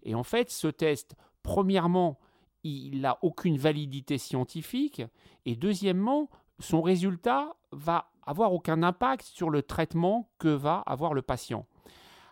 Et 0.03 0.15
en 0.15 0.23
fait, 0.23 0.49
ce 0.49 0.67
test, 0.67 1.15
premièrement, 1.43 2.19
il 2.63 3.01
n'a 3.01 3.17
aucune 3.21 3.57
validité 3.57 4.17
scientifique 4.17 5.03
et 5.45 5.55
deuxièmement, 5.55 6.29
son 6.59 6.81
résultat 6.81 7.55
va 7.71 8.09
avoir 8.25 8.53
aucun 8.53 8.81
impact 8.81 9.25
sur 9.25 9.49
le 9.49 9.61
traitement 9.61 10.29
que 10.39 10.47
va 10.47 10.79
avoir 10.85 11.13
le 11.13 11.21
patient. 11.21 11.65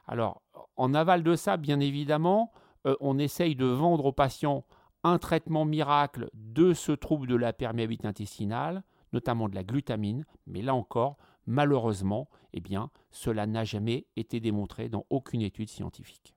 Alors, 0.08 0.42
en 0.76 0.94
aval 0.94 1.24
de 1.24 1.36
ça, 1.36 1.58
bien 1.58 1.80
évidemment, 1.80 2.52
euh, 2.88 2.96
on 3.00 3.20
essaye 3.20 3.56
de 3.56 3.66
vendre 3.66 4.06
au 4.06 4.12
patient 4.12 4.66
un 5.04 5.18
traitement 5.18 5.66
miracle 5.66 6.30
de 6.34 6.74
ce 6.74 6.92
trouble 6.94 7.28
de 7.28 7.36
la 7.36 7.54
perméabilité 7.54 8.08
intestinale 8.08 8.84
notamment 9.14 9.48
de 9.48 9.56
la 9.56 9.64
glutamine, 9.64 10.26
mais 10.48 10.62
là 10.62 10.76
encore, 10.76 11.18
malheureusement, 11.46 12.30
eh 12.54 12.60
bien, 12.60 12.90
cela 13.12 13.46
n'a 13.46 13.64
jamais 13.64 14.08
été 14.16 14.40
démontré 14.40 14.90
dans 14.90 15.06
aucune 15.10 15.42
étude 15.42 15.70
scientifique. 15.70 16.36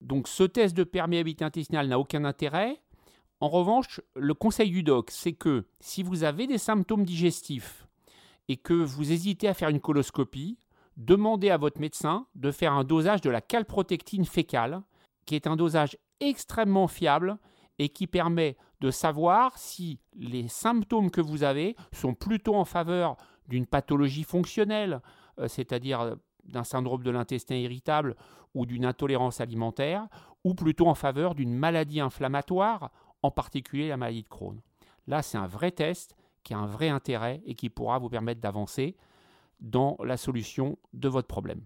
Donc 0.00 0.28
ce 0.28 0.44
test 0.44 0.76
de 0.76 0.84
perméabilité 0.84 1.44
intestinale 1.44 1.88
n'a 1.88 1.98
aucun 1.98 2.24
intérêt. 2.24 2.80
En 3.40 3.48
revanche, 3.48 4.00
le 4.14 4.34
conseil 4.34 4.70
du 4.70 4.82
doc, 4.82 5.10
c'est 5.10 5.32
que 5.32 5.66
si 5.80 6.02
vous 6.02 6.24
avez 6.24 6.46
des 6.46 6.58
symptômes 6.58 7.04
digestifs 7.04 7.86
et 8.48 8.56
que 8.56 8.74
vous 8.74 9.12
hésitez 9.12 9.48
à 9.48 9.54
faire 9.54 9.68
une 9.68 9.80
coloscopie, 9.80 10.58
demandez 10.96 11.50
à 11.50 11.56
votre 11.56 11.80
médecin 11.80 12.26
de 12.34 12.50
faire 12.50 12.72
un 12.72 12.84
dosage 12.84 13.20
de 13.20 13.30
la 13.30 13.40
calprotectine 13.40 14.24
fécale, 14.24 14.82
qui 15.26 15.34
est 15.34 15.46
un 15.46 15.56
dosage 15.56 15.96
extrêmement 16.20 16.88
fiable 16.88 17.38
et 17.80 17.88
qui 17.88 18.06
permet 18.06 18.58
de 18.82 18.90
savoir 18.90 19.56
si 19.56 20.00
les 20.14 20.48
symptômes 20.48 21.10
que 21.10 21.22
vous 21.22 21.44
avez 21.44 21.76
sont 21.92 22.12
plutôt 22.12 22.54
en 22.54 22.66
faveur 22.66 23.16
d'une 23.48 23.64
pathologie 23.64 24.22
fonctionnelle, 24.22 25.00
euh, 25.38 25.48
c'est-à-dire 25.48 26.02
euh, 26.02 26.14
d'un 26.44 26.62
syndrome 26.62 27.02
de 27.02 27.10
l'intestin 27.10 27.54
irritable 27.54 28.16
ou 28.54 28.66
d'une 28.66 28.84
intolérance 28.84 29.40
alimentaire, 29.40 30.08
ou 30.44 30.54
plutôt 30.54 30.88
en 30.88 30.94
faveur 30.94 31.34
d'une 31.34 31.54
maladie 31.54 32.00
inflammatoire, 32.00 32.90
en 33.22 33.30
particulier 33.30 33.88
la 33.88 33.96
maladie 33.96 34.24
de 34.24 34.28
Crohn. 34.28 34.60
Là, 35.06 35.22
c'est 35.22 35.38
un 35.38 35.46
vrai 35.46 35.70
test 35.70 36.14
qui 36.42 36.52
a 36.52 36.58
un 36.58 36.66
vrai 36.66 36.90
intérêt 36.90 37.40
et 37.46 37.54
qui 37.54 37.70
pourra 37.70 37.98
vous 37.98 38.10
permettre 38.10 38.42
d'avancer 38.42 38.94
dans 39.58 39.96
la 40.04 40.18
solution 40.18 40.76
de 40.92 41.08
votre 41.08 41.28
problème. 41.28 41.62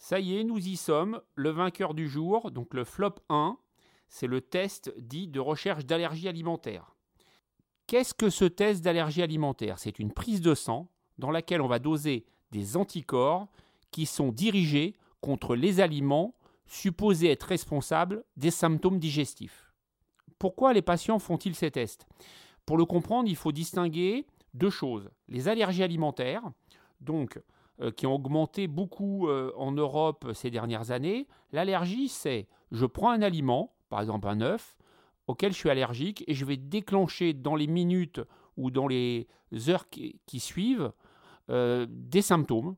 Ça 0.00 0.18
y 0.18 0.38
est, 0.38 0.44
nous 0.44 0.58
y 0.58 0.76
sommes. 0.76 1.20
Le 1.34 1.50
vainqueur 1.50 1.92
du 1.92 2.08
jour, 2.08 2.50
donc 2.50 2.72
le 2.72 2.84
flop 2.84 3.16
1, 3.28 3.58
c'est 4.08 4.26
le 4.26 4.40
test 4.40 4.92
dit 4.98 5.28
de 5.28 5.40
recherche 5.40 5.84
d'allergie 5.84 6.26
alimentaire. 6.26 6.96
Qu'est-ce 7.86 8.14
que 8.14 8.30
ce 8.30 8.46
test 8.46 8.82
d'allergie 8.82 9.20
alimentaire? 9.20 9.78
C'est 9.78 9.98
une 9.98 10.10
prise 10.10 10.40
de 10.40 10.54
sang 10.54 10.88
dans 11.18 11.30
laquelle 11.30 11.60
on 11.60 11.68
va 11.68 11.78
doser 11.78 12.24
des 12.50 12.78
anticorps 12.78 13.46
qui 13.90 14.06
sont 14.06 14.32
dirigés 14.32 14.96
contre 15.20 15.54
les 15.54 15.80
aliments 15.80 16.34
supposés 16.64 17.30
être 17.30 17.44
responsables 17.44 18.24
des 18.38 18.50
symptômes 18.50 18.98
digestifs. 18.98 19.70
Pourquoi 20.38 20.72
les 20.72 20.82
patients 20.82 21.18
font-ils 21.18 21.54
ces 21.54 21.70
tests? 21.70 22.06
Pour 22.64 22.78
le 22.78 22.86
comprendre, 22.86 23.28
il 23.28 23.36
faut 23.36 23.52
distinguer 23.52 24.26
deux 24.54 24.70
choses. 24.70 25.10
Les 25.28 25.46
allergies 25.48 25.82
alimentaires, 25.82 26.50
donc 27.02 27.38
qui 27.90 28.06
ont 28.06 28.14
augmenté 28.14 28.66
beaucoup 28.66 29.28
euh, 29.28 29.52
en 29.56 29.72
Europe 29.72 30.30
ces 30.34 30.50
dernières 30.50 30.90
années. 30.90 31.26
L'allergie, 31.52 32.08
c'est 32.08 32.48
je 32.70 32.86
prends 32.86 33.10
un 33.10 33.22
aliment, 33.22 33.72
par 33.88 34.00
exemple 34.00 34.28
un 34.28 34.40
œuf, 34.40 34.76
auquel 35.26 35.52
je 35.52 35.58
suis 35.58 35.70
allergique, 35.70 36.24
et 36.26 36.34
je 36.34 36.44
vais 36.44 36.56
déclencher 36.56 37.32
dans 37.32 37.56
les 37.56 37.66
minutes 37.66 38.20
ou 38.56 38.70
dans 38.70 38.86
les 38.88 39.26
heures 39.68 39.88
qui, 39.88 40.40
suivent 40.40 40.92
euh, 41.48 41.86
des 41.88 42.22
symptômes, 42.22 42.76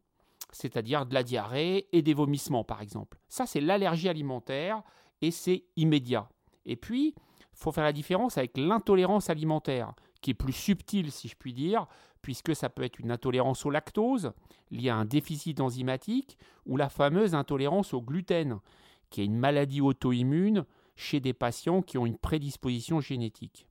c'est-à-dire 0.52 1.06
de 1.06 1.14
la 1.14 1.23
diarrhée 1.23 1.88
et 1.92 2.02
des 2.02 2.14
vomissements, 2.14 2.64
par 2.64 2.82
exemple. 2.82 3.18
Ça, 3.28 3.47
c'est 3.47 3.61
l'allergie 3.61 4.09
alimentaire 4.09 4.82
et 5.21 5.30
c'est 5.30 5.64
immédiat. 5.76 6.28
Et 6.64 6.76
puis, 6.76 7.14
il 7.16 7.59
faut 7.59 7.73
faire 7.73 7.85
la 7.85 7.92
différence 7.92 8.38
avec 8.38 8.56
l'intolérance 8.56 9.30
alimentaire, 9.30 9.94
qui 10.23 10.31
est 10.31 10.35
plus 10.35 10.52
subtile, 10.52 11.12
si 11.12 11.29
je 11.29 11.37
puis 11.37 11.52
dire, 11.52 11.87
puisque 12.23 12.57
ça 12.57 12.71
peut 12.71 12.85
être 12.85 13.00
une 13.00 13.11
intolérance 13.11 13.67
au 13.67 13.71
lactose 13.71 14.33
liée 14.71 14.88
à 14.88 14.97
un 14.97 15.05
déficit 15.05 15.61
enzymatique 15.61 16.38
ou 16.64 16.76
la 16.76 16.88
fameuse 16.88 17.35
intolérance 17.35 17.93
au 17.93 18.00
gluten, 18.00 18.61
qui 19.11 19.21
est 19.21 19.26
une 19.26 19.38
maladie 19.38 19.81
auto-immune 19.81 20.64
chez 20.97 21.21
des 21.21 21.35
patients 21.35 21.83
qui 21.83 21.99
ont 21.99 22.07
une 22.07 22.19
prédisposition 22.19 23.00
génétique. 23.00 23.67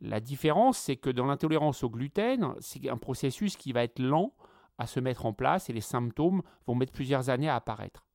La 0.00 0.20
différence, 0.20 0.78
c'est 0.78 0.96
que 0.96 1.10
dans 1.10 1.26
l'intolérance 1.26 1.84
au 1.84 1.90
gluten, 1.90 2.54
c'est 2.60 2.88
un 2.88 2.96
processus 2.96 3.56
qui 3.56 3.72
va 3.72 3.84
être 3.84 3.98
lent 3.98 4.34
à 4.78 4.86
se 4.86 5.00
mettre 5.00 5.24
en 5.24 5.32
place 5.32 5.70
et 5.70 5.72
les 5.72 5.80
symptômes 5.80 6.42
vont 6.66 6.74
mettre 6.74 6.92
plusieurs 6.92 7.30
années 7.30 7.48
à 7.48 7.56
apparaître. 7.56 8.06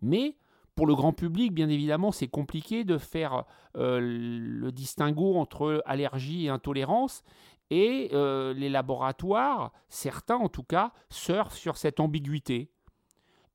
Mais 0.00 0.36
pour 0.78 0.86
le 0.86 0.94
grand 0.94 1.12
public, 1.12 1.52
bien 1.52 1.68
évidemment, 1.68 2.12
c'est 2.12 2.28
compliqué 2.28 2.84
de 2.84 2.98
faire 2.98 3.46
euh, 3.76 3.98
le 4.00 4.70
distinguo 4.70 5.34
entre 5.34 5.82
allergie 5.86 6.46
et 6.46 6.50
intolérance. 6.50 7.24
Et 7.68 8.10
euh, 8.12 8.54
les 8.54 8.68
laboratoires, 8.68 9.72
certains 9.88 10.36
en 10.36 10.48
tout 10.48 10.62
cas, 10.62 10.92
surfent 11.10 11.56
sur 11.56 11.76
cette 11.76 11.98
ambiguïté 11.98 12.70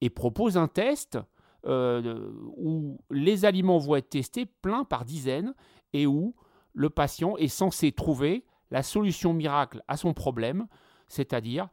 et 0.01 0.09
proposent 0.09 0.57
un 0.57 0.67
test 0.67 1.17
euh, 1.65 2.29
où 2.57 2.99
les 3.09 3.45
aliments 3.45 3.77
vont 3.77 3.95
être 3.95 4.09
testés 4.09 4.45
plein 4.45 4.83
par 4.83 5.05
dizaines 5.05 5.55
et 5.93 6.05
où 6.05 6.35
le 6.73 6.89
patient 6.89 7.37
est 7.37 7.47
censé 7.47 7.93
trouver 7.93 8.43
la 8.69 8.83
solution 8.83 9.31
miracle 9.31 9.81
à 9.87 9.95
son 9.95 10.13
problème, 10.13 10.67
c'est-à-dire 11.07 11.69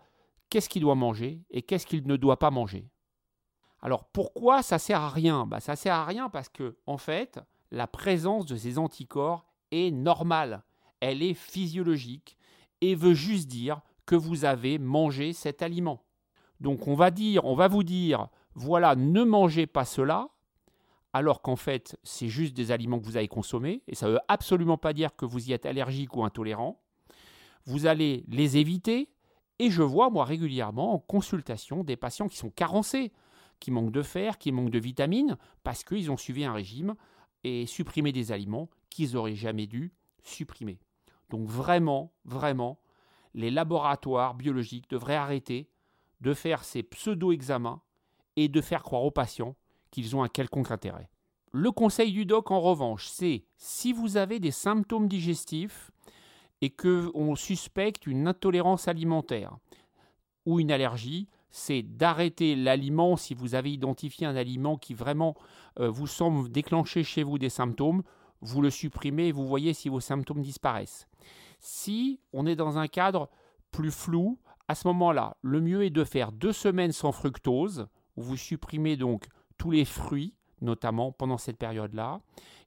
qu'est-ce 0.49 0.69
qu'il 0.69 0.83
doit 0.83 0.95
manger 0.95 1.43
et 1.51 1.63
qu'est-ce 1.63 1.87
qu'il 1.87 2.07
ne 2.07 2.15
doit 2.15 2.39
pas 2.39 2.53
manger. 2.53 2.89
Alors 3.83 4.05
pourquoi 4.05 4.63
ça 4.63 4.79
sert 4.79 5.01
à 5.01 5.11
rien? 5.11 5.47
Bah, 5.47 5.61
Ça 5.61 5.77
sert 5.77 5.95
à 5.95 6.05
rien 6.05 6.29
parce 6.29 6.49
que 6.49 6.77
en 6.87 6.99
fait, 6.99 7.41
la 7.71 7.87
présence 7.87 8.47
de 8.47 8.57
ces 8.57 8.79
anticorps 8.79 9.47
est 9.71 9.91
normale 9.91 10.63
elle 11.01 11.23
est 11.23 11.35
physiologique 11.35 12.37
et 12.81 12.95
veut 12.95 13.15
juste 13.15 13.49
dire 13.49 13.81
que 14.07 14.15
vous 14.15 14.45
avez 14.45 14.79
mangé 14.79 15.33
cet 15.33 15.63
aliment. 15.63 16.05
Donc 16.61 16.87
on 16.87 16.95
va 16.95 17.11
dire, 17.11 17.45
on 17.45 17.55
va 17.55 17.69
vous 17.69 17.83
dire, 17.83 18.29
voilà, 18.55 18.95
ne 18.95 19.25
mangez 19.25 19.67
pas 19.67 19.85
cela, 19.85 20.29
alors 21.13 21.43
qu'en 21.43 21.57
fait, 21.57 21.99
c'est 22.03 22.29
juste 22.29 22.55
des 22.55 22.71
aliments 22.71 23.01
que 23.01 23.05
vous 23.05 23.17
avez 23.17 23.29
consommés, 23.29 23.83
et 23.89 23.95
ça 23.95 24.07
ne 24.07 24.13
veut 24.13 24.21
absolument 24.29 24.79
pas 24.79 24.93
dire 24.93 25.17
que 25.17 25.25
vous 25.25 25.49
y 25.49 25.53
êtes 25.53 25.67
allergique 25.67 26.15
ou 26.17 26.25
intolérant. 26.25 26.81
Vous 27.65 27.87
allez 27.87 28.25
les 28.29 28.59
éviter, 28.59 29.11
et 29.59 29.71
je 29.71 29.83
vois, 29.83 30.11
moi, 30.11 30.25
régulièrement 30.25 30.95
en 30.95 30.99
consultation 30.99 31.83
des 31.83 31.97
patients 31.97 32.29
qui 32.29 32.37
sont 32.37 32.51
carencés, 32.51 33.13
qui 33.61 33.71
manquent 33.71 33.93
de 33.93 34.03
fer, 34.03 34.39
qui 34.39 34.53
manquent 34.53 34.71
de 34.71 34.79
vitamines, 34.79 35.37
parce 35.63 35.85
qu'ils 35.85 36.11
ont 36.11 36.17
suivi 36.17 36.45
un 36.45 36.53
régime 36.53 36.95
et 37.45 37.67
supprimé 37.67 38.13
des 38.13 38.33
aliments 38.33 38.69
qu'ils 38.89 39.13
n'auraient 39.13 39.35
jamais 39.35 39.67
dû 39.67 39.93
supprimer. 40.23 40.79
Donc 41.29 41.47
vraiment, 41.49 42.13
vraiment, 42.25 42.81
les 43.35 43.51
laboratoires 43.51 44.35
biologiques 44.35 44.91
devraient 44.91 45.15
arrêter 45.15 45.71
de 46.21 46.35
faire 46.35 46.65
ces 46.65 46.83
pseudo-examens 46.83 47.81
et 48.37 48.49
de 48.49 48.61
faire 48.61 48.83
croire 48.83 49.05
aux 49.05 49.11
patients 49.11 49.57
qu'ils 49.91 50.17
ont 50.17 50.23
un 50.23 50.29
quelconque 50.29 50.71
intérêt. 50.71 51.09
Le 51.53 51.73
conseil 51.73 52.13
du 52.13 52.27
doc, 52.27 52.51
en 52.51 52.61
revanche, 52.61 53.09
c'est 53.09 53.45
si 53.57 53.93
vous 53.93 54.17
avez 54.17 54.39
des 54.39 54.53
symptômes 54.53 55.09
digestifs 55.09 55.91
et 56.61 56.71
que 56.71 57.11
on 57.15 57.35
suspecte 57.35 58.07
une 58.07 58.29
intolérance 58.29 58.87
alimentaire 58.87 59.57
ou 60.47 60.61
une 60.61 60.71
allergie, 60.71 61.29
c'est 61.51 61.83
d'arrêter 61.83 62.55
l'aliment 62.57 63.17
si 63.17 63.35
vous 63.35 63.55
avez 63.55 63.73
identifié 63.73 64.27
un 64.27 64.37
aliment 64.37 64.77
qui 64.77 64.95
vraiment 64.95 65.35
euh, 65.79 65.91
vous 65.91 66.07
semble 66.07 66.51
déclencher 66.51 67.03
chez 67.05 67.23
vous 67.23 67.39
des 67.39 67.49
symptômes, 67.49 68.03
vous 68.41 68.63
le 68.63 68.71
supprimez 68.71 69.29
et 69.29 69.33
vous 69.33 69.47
voyez 69.47 69.75
si 69.75 69.89
vos 69.89 70.01
symptômes 70.01 70.43
disparaissent. 70.43 71.07
Si 71.59 72.21
on 72.33 72.47
est 72.47 72.57
dans 72.57 72.79
un 72.79 72.89
cadre 72.89 73.29
plus 73.71 73.91
flou, 73.91 74.39
À 74.71 74.77
ce 74.77 74.87
moment-là, 74.87 75.37
le 75.43 75.61
mieux 75.61 75.83
est 75.83 75.91
de 75.91 76.05
faire 76.05 76.31
deux 76.31 76.53
semaines 76.53 76.93
sans 76.93 77.11
fructose, 77.11 77.89
où 78.17 78.23
vous 78.23 78.37
supprimez 78.37 78.97
donc 78.97 79.27
tous 79.59 79.73
les 79.73 79.85
fruits, 79.85 80.37
notamment 80.61 81.11
pendant 81.11 81.39
cette 81.39 81.59
période-là. 81.59 82.21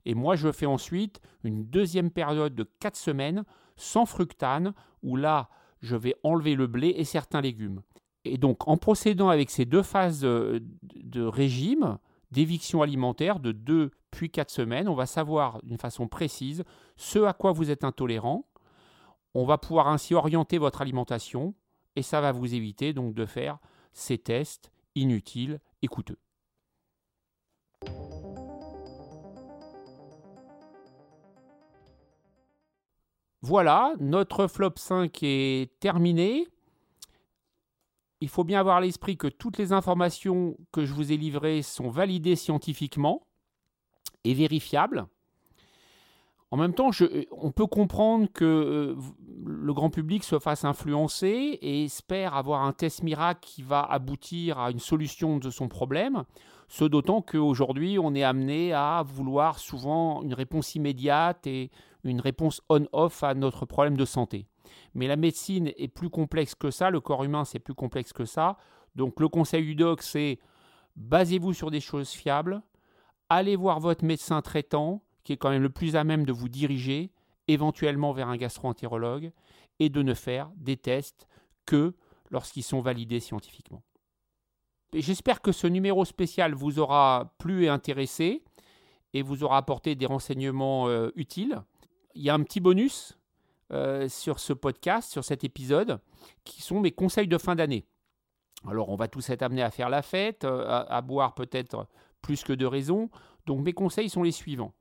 Et 0.04 0.14
moi, 0.14 0.36
je 0.36 0.52
fais 0.52 0.66
ensuite 0.66 1.22
une 1.44 1.64
deuxième 1.64 2.10
période 2.10 2.54
de 2.54 2.68
quatre 2.78 2.98
semaines 2.98 3.44
sans 3.76 4.04
fructane, 4.04 4.74
où 5.02 5.16
là, 5.16 5.48
je 5.80 5.96
vais 5.96 6.14
enlever 6.24 6.56
le 6.56 6.66
blé 6.66 6.88
et 6.88 7.04
certains 7.04 7.40
légumes. 7.40 7.80
Et 8.24 8.38
donc, 8.38 8.68
en 8.68 8.76
procédant 8.76 9.28
avec 9.28 9.50
ces 9.50 9.64
deux 9.64 9.82
phases 9.82 10.20
de, 10.20 11.22
régime, 11.22 11.98
d'éviction 12.30 12.82
alimentaire 12.82 13.38
de 13.38 13.52
deux 13.52 13.90
puis 14.10 14.30
quatre 14.30 14.50
semaines, 14.50 14.88
on 14.88 14.94
va 14.94 15.06
savoir 15.06 15.62
d'une 15.62 15.78
façon 15.78 16.08
précise 16.08 16.64
ce 16.96 17.18
à 17.18 17.32
quoi 17.32 17.52
vous 17.52 17.70
êtes 17.70 17.84
intolérant. 17.84 18.46
On 19.34 19.44
va 19.44 19.58
pouvoir 19.58 19.88
ainsi 19.88 20.14
orienter 20.14 20.58
votre 20.58 20.80
alimentation 20.80 21.54
et 21.96 22.02
ça 22.02 22.20
va 22.20 22.32
vous 22.32 22.54
éviter 22.54 22.92
donc 22.92 23.14
de 23.14 23.26
faire 23.26 23.58
ces 23.92 24.18
tests 24.18 24.70
inutiles 24.94 25.60
et 25.82 25.88
coûteux. 25.88 26.18
Voilà, 33.42 33.92
notre 34.00 34.46
flop 34.46 34.72
5 34.76 35.18
est 35.22 35.78
terminé. 35.78 36.48
Il 38.20 38.28
faut 38.28 38.44
bien 38.44 38.60
avoir 38.60 38.76
à 38.76 38.80
l'esprit 38.80 39.16
que 39.16 39.26
toutes 39.26 39.58
les 39.58 39.72
informations 39.72 40.56
que 40.72 40.84
je 40.84 40.92
vous 40.94 41.12
ai 41.12 41.16
livrées 41.16 41.62
sont 41.62 41.88
validées 41.88 42.36
scientifiquement 42.36 43.26
et 44.24 44.34
vérifiables. 44.34 45.06
En 46.50 46.56
même 46.56 46.72
temps, 46.72 46.90
on 47.32 47.50
peut 47.50 47.66
comprendre 47.66 48.28
que 48.32 48.44
euh, 48.44 48.96
le 49.44 49.74
grand 49.74 49.90
public 49.90 50.22
se 50.22 50.38
fasse 50.38 50.64
influencer 50.64 51.58
et 51.60 51.82
espère 51.82 52.34
avoir 52.34 52.62
un 52.62 52.72
test 52.72 53.02
miracle 53.02 53.40
qui 53.42 53.62
va 53.62 53.82
aboutir 53.82 54.60
à 54.60 54.70
une 54.70 54.78
solution 54.78 55.38
de 55.38 55.50
son 55.50 55.66
problème. 55.66 56.22
Ce 56.68 56.84
d'autant 56.84 57.22
qu'aujourd'hui, 57.22 57.98
on 57.98 58.14
est 58.14 58.22
amené 58.22 58.72
à 58.72 59.02
vouloir 59.04 59.58
souvent 59.58 60.22
une 60.22 60.32
réponse 60.32 60.76
immédiate 60.76 61.44
et 61.48 61.72
une 62.04 62.20
réponse 62.20 62.62
on-off 62.68 63.24
à 63.24 63.34
notre 63.34 63.66
problème 63.66 63.96
de 63.96 64.04
santé. 64.04 64.46
Mais 64.94 65.06
la 65.06 65.16
médecine 65.16 65.72
est 65.76 65.88
plus 65.88 66.10
complexe 66.10 66.54
que 66.54 66.70
ça, 66.70 66.90
le 66.90 67.00
corps 67.00 67.24
humain 67.24 67.44
c'est 67.44 67.58
plus 67.58 67.74
complexe 67.74 68.12
que 68.12 68.24
ça. 68.24 68.56
Donc 68.94 69.20
le 69.20 69.28
conseil 69.28 69.64
du 69.64 69.74
doc 69.74 70.02
c'est 70.02 70.38
basez-vous 70.96 71.52
sur 71.52 71.70
des 71.70 71.80
choses 71.80 72.10
fiables, 72.10 72.62
allez 73.28 73.56
voir 73.56 73.80
votre 73.80 74.04
médecin 74.04 74.40
traitant 74.42 75.02
qui 75.24 75.32
est 75.32 75.36
quand 75.36 75.50
même 75.50 75.62
le 75.62 75.70
plus 75.70 75.96
à 75.96 76.04
même 76.04 76.24
de 76.24 76.32
vous 76.32 76.48
diriger 76.48 77.10
éventuellement 77.48 78.12
vers 78.12 78.28
un 78.28 78.36
gastro-entérologue 78.36 79.32
et 79.80 79.88
de 79.88 80.02
ne 80.02 80.14
faire 80.14 80.50
des 80.56 80.76
tests 80.76 81.26
que 81.66 81.94
lorsqu'ils 82.30 82.62
sont 82.62 82.80
validés 82.80 83.20
scientifiquement. 83.20 83.82
J'espère 84.92 85.40
que 85.40 85.50
ce 85.50 85.66
numéro 85.66 86.04
spécial 86.04 86.54
vous 86.54 86.78
aura 86.78 87.34
plu 87.38 87.64
et 87.64 87.68
intéressé 87.68 88.44
et 89.12 89.22
vous 89.22 89.42
aura 89.42 89.56
apporté 89.56 89.94
des 89.94 90.06
renseignements 90.06 90.88
euh, 90.88 91.10
utiles. 91.16 91.62
Il 92.14 92.22
y 92.22 92.30
a 92.30 92.34
un 92.34 92.42
petit 92.42 92.60
bonus 92.60 93.18
euh, 93.72 94.08
sur 94.08 94.38
ce 94.38 94.52
podcast, 94.52 95.10
sur 95.10 95.24
cet 95.24 95.44
épisode, 95.44 96.00
qui 96.44 96.62
sont 96.62 96.80
mes 96.80 96.92
conseils 96.92 97.28
de 97.28 97.38
fin 97.38 97.54
d'année. 97.54 97.86
Alors, 98.68 98.88
on 98.88 98.96
va 98.96 99.08
tous 99.08 99.28
être 99.30 99.42
amenés 99.42 99.62
à 99.62 99.70
faire 99.70 99.88
la 99.88 100.02
fête, 100.02 100.44
euh, 100.44 100.84
à, 100.88 101.00
boire 101.02 101.34
peut-être 101.34 101.86
plus 102.22 102.42
que 102.44 102.52
de 102.52 102.66
raison. 102.66 103.10
Donc, 103.46 103.64
mes 103.64 103.72
conseils 103.72 104.08
sont 104.08 104.22
les 104.22 104.32
suivants. 104.32 104.72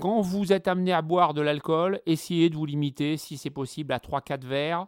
Quand 0.00 0.20
vous 0.20 0.52
êtes 0.52 0.68
amené 0.68 0.92
à 0.92 1.02
boire 1.02 1.34
de 1.34 1.42
l'alcool, 1.42 2.00
essayez 2.06 2.50
de 2.50 2.56
vous 2.56 2.66
limiter, 2.66 3.16
si 3.16 3.36
c'est 3.36 3.50
possible, 3.50 3.92
à 3.92 3.98
3-4 3.98 4.44
verres 4.44 4.86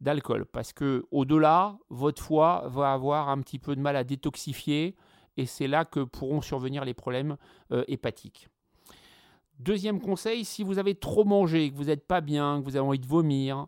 d'alcool. 0.00 0.46
Parce 0.46 0.72
que 0.72 1.04
au-delà, 1.10 1.76
votre 1.90 2.22
foie 2.22 2.64
va 2.68 2.92
avoir 2.92 3.28
un 3.28 3.40
petit 3.40 3.58
peu 3.58 3.74
de 3.74 3.80
mal 3.80 3.96
à 3.96 4.04
détoxifier 4.04 4.96
et 5.36 5.46
c'est 5.46 5.66
là 5.66 5.84
que 5.84 6.00
pourront 6.00 6.40
survenir 6.40 6.84
les 6.84 6.94
problèmes 6.94 7.36
euh, 7.72 7.84
hépatiques. 7.88 8.48
Deuxième 9.58 10.00
conseil, 10.00 10.44
si 10.44 10.64
vous 10.64 10.78
avez 10.78 10.94
trop 10.94 11.24
mangé, 11.24 11.70
que 11.70 11.76
vous 11.76 11.84
n'êtes 11.84 12.06
pas 12.06 12.20
bien, 12.20 12.60
que 12.60 12.64
vous 12.64 12.76
avez 12.76 12.86
envie 12.86 12.98
de 12.98 13.06
vomir, 13.06 13.66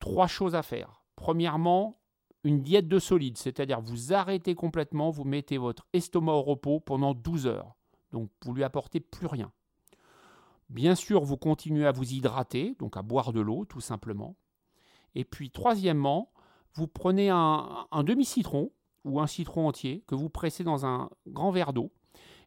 trois 0.00 0.26
choses 0.26 0.54
à 0.54 0.62
faire. 0.62 1.02
Premièrement, 1.14 1.98
une 2.44 2.62
diète 2.62 2.88
de 2.88 2.98
solide, 2.98 3.38
c'est-à-dire 3.38 3.80
vous 3.80 4.12
arrêtez 4.12 4.54
complètement, 4.54 5.10
vous 5.10 5.24
mettez 5.24 5.58
votre 5.58 5.86
estomac 5.92 6.32
au 6.32 6.42
repos 6.42 6.80
pendant 6.80 7.14
12 7.14 7.46
heures. 7.46 7.74
Donc 8.12 8.30
vous 8.44 8.54
lui 8.54 8.64
apportez 8.64 9.00
plus 9.00 9.26
rien. 9.26 9.52
Bien 10.68 10.94
sûr, 10.94 11.22
vous 11.24 11.36
continuez 11.36 11.86
à 11.86 11.92
vous 11.92 12.12
hydrater, 12.12 12.74
donc 12.78 12.96
à 12.96 13.02
boire 13.02 13.32
de 13.32 13.40
l'eau 13.40 13.64
tout 13.64 13.80
simplement. 13.80 14.36
Et 15.14 15.24
puis 15.24 15.50
troisièmement, 15.50 16.32
vous 16.74 16.86
prenez 16.86 17.30
un, 17.30 17.86
un 17.90 18.04
demi-citron 18.04 18.70
ou 19.04 19.20
un 19.20 19.26
citron 19.26 19.68
entier 19.68 20.04
que 20.06 20.14
vous 20.14 20.28
pressez 20.28 20.64
dans 20.64 20.84
un 20.84 21.10
grand 21.26 21.50
verre 21.50 21.72
d'eau 21.72 21.92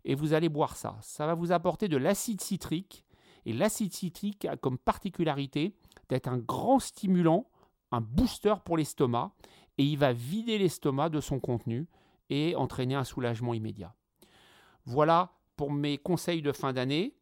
et 0.06 0.16
vous 0.16 0.34
allez 0.34 0.50
boire 0.50 0.76
ça. 0.76 0.98
Ça 1.02 1.26
va 1.26 1.34
vous 1.34 1.52
apporter 1.52 1.88
de 1.88 1.98
l'acide 1.98 2.42
citrique 2.42 3.06
et 3.46 3.54
l'acide 3.54 3.94
citrique 3.94 4.46
a 4.46 4.58
comme 4.58 4.78
particularité 4.78 5.76
d'être 6.10 6.28
un 6.28 6.38
grand 6.38 6.80
stimulant, 6.80 7.48
un 7.92 8.02
booster 8.02 8.56
pour 8.64 8.78
l'estomac 8.78 9.32
et 9.78 9.84
il 9.84 9.98
va 9.98 10.14
vider 10.14 10.58
l'estomac 10.58 11.10
de 11.10 11.22
son 11.22 11.40
contenu 11.40 11.88
et 12.30 12.56
entraîner 12.56 12.96
un 12.96 13.04
soulagement 13.04 13.54
immédiat. 13.54 13.96
Voilà 14.86 15.34
pour 15.56 15.72
mes 15.72 15.98
conseils 15.98 16.42
de 16.42 16.52
fin 16.52 16.74
d'année. 16.74 17.16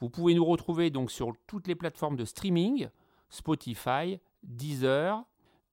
Vous 0.00 0.10
pouvez 0.10 0.34
nous 0.34 0.44
retrouver 0.44 0.90
donc 0.90 1.10
sur 1.10 1.32
toutes 1.46 1.66
les 1.66 1.74
plateformes 1.74 2.16
de 2.16 2.24
streaming, 2.24 2.88
Spotify, 3.30 4.20
Deezer, 4.42 5.24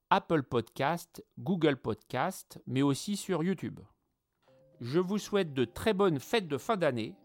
Apple 0.09 0.43
Podcast, 0.43 1.23
Google 1.39 1.77
Podcast, 1.77 2.61
mais 2.65 2.81
aussi 2.81 3.17
sur 3.17 3.43
YouTube. 3.43 3.79
Je 4.81 4.99
vous 4.99 5.17
souhaite 5.17 5.53
de 5.53 5.65
très 5.65 5.93
bonnes 5.93 6.19
fêtes 6.19 6.47
de 6.47 6.57
fin 6.57 6.77
d'année 6.77 7.15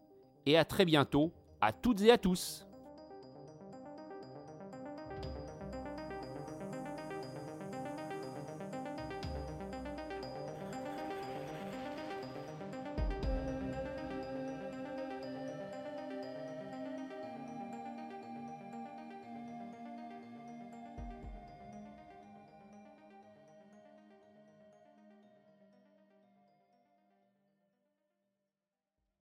et 0.47 0.57
à 0.57 0.65
très 0.65 0.85
bientôt 0.85 1.33
à 1.61 1.73
toutes 1.73 2.01
et 2.03 2.11
à 2.11 2.19
tous. 2.19 2.70